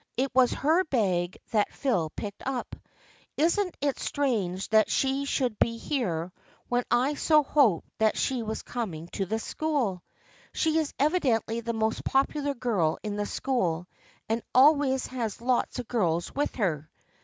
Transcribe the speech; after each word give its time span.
It 0.17 0.33
was 0.33 0.51
her 0.51 0.83
bag 0.85 1.37
that 1.51 1.71
Phil 1.75 2.09
picked 2.15 2.41
up. 2.47 2.75
Isn't 3.37 3.77
it 3.81 3.99
strange 3.99 4.67
that 4.69 4.89
she 4.89 5.25
should 5.25 5.59
be 5.59 5.77
here, 5.77 6.33
when 6.69 6.85
I 6.89 7.13
so 7.13 7.43
hoped 7.43 7.87
that 7.99 8.17
she 8.17 8.41
was 8.41 8.63
coming 8.63 9.09
to 9.09 9.27
this 9.27 9.43
school? 9.43 10.01
She 10.53 10.79
is 10.79 10.95
evidently 10.97 11.59
the 11.61 11.73
most 11.73 12.03
popular 12.03 12.55
girl 12.55 12.97
in 13.03 13.15
the 13.15 13.27
school 13.27 13.85
and 14.27 14.41
always 14.55 15.05
has 15.05 15.39
lots 15.39 15.77
of 15.77 15.87
girls 15.87 16.33
with 16.33 16.55
her. 16.55 16.89